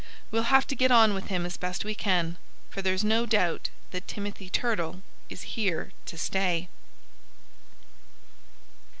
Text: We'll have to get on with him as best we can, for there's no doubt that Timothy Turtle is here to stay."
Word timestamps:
We'll 0.31 0.49
have 0.49 0.65
to 0.65 0.75
get 0.75 0.89
on 0.89 1.13
with 1.13 1.27
him 1.27 1.45
as 1.45 1.57
best 1.57 1.85
we 1.85 1.93
can, 1.93 2.37
for 2.71 2.81
there's 2.81 3.03
no 3.03 3.27
doubt 3.27 3.69
that 3.91 4.07
Timothy 4.07 4.49
Turtle 4.49 5.03
is 5.29 5.53
here 5.55 5.91
to 6.07 6.17
stay." 6.17 6.69